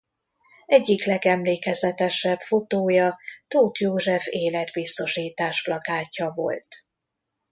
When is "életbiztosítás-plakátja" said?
4.27-6.31